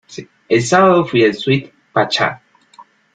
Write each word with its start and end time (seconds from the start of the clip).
El 0.49 0.63
sábado 0.63 1.05
fui 1.05 1.23
al 1.23 1.35
Sweet 1.35 1.71
Pachá. 1.93 2.41